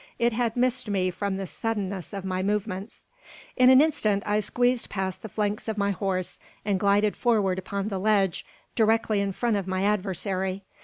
It 0.17 0.33
had 0.33 0.57
missed 0.57 0.89
me 0.89 1.11
from 1.11 1.37
the 1.37 1.45
suddenness 1.45 2.11
of 2.11 2.25
my 2.25 2.41
movements. 2.41 3.05
In 3.55 3.69
an 3.69 3.81
instant 3.81 4.23
I 4.25 4.39
squeezed 4.39 4.89
past 4.89 5.21
the 5.21 5.29
flanks 5.29 5.67
of 5.67 5.77
my 5.77 5.91
horse, 5.91 6.39
and 6.65 6.79
glided 6.79 7.15
forward 7.15 7.59
upon 7.59 7.89
the 7.89 7.99
ledge, 7.99 8.43
directly 8.73 9.21
in 9.21 9.31
front 9.31 9.57
of 9.57 9.67
my 9.67 9.83
adversary. 9.83 10.63